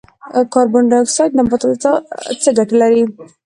[0.53, 1.91] کاربن ډای اکسایډ نباتاتو ته
[2.41, 3.03] څه ګټه لري؟